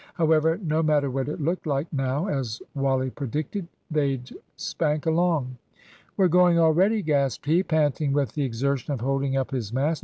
[0.15, 5.57] However, no matter what it looked like now, as Wally predicted, they'd spank along.
[6.17, 9.99] "We're going already," gasped he, panting with the exertion of holding up his mast.